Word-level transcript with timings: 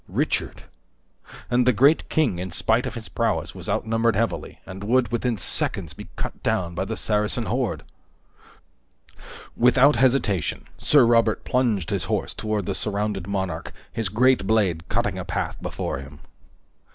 Richard! 0.09 0.63
And 1.51 1.67
the 1.67 1.71
great 1.71 2.09
king, 2.09 2.39
in 2.39 2.49
spite 2.49 2.87
of 2.87 2.95
his 2.95 3.07
prowess 3.07 3.53
was 3.53 3.69
outnumbered 3.69 4.15
heavily 4.15 4.59
and 4.65 4.83
would, 4.83 5.11
within 5.11 5.37
seconds, 5.37 5.93
be 5.93 6.07
cut 6.15 6.41
down 6.41 6.73
by 6.73 6.85
the 6.85 6.97
Saracen 6.97 7.45
horde! 7.45 7.83
Without 9.55 9.97
hesitation, 9.97 10.65
Sir 10.79 11.05
Robert 11.05 11.43
plunged 11.45 11.91
his 11.91 12.05
horse 12.05 12.33
toward 12.33 12.65
the 12.65 12.73
surrounded 12.73 13.27
monarch, 13.27 13.71
his 13.91 14.09
great 14.09 14.47
blade 14.47 14.89
cutting 14.89 15.19
a 15.19 15.23
path 15.23 15.61
before 15.61 15.99
him. 15.99 16.21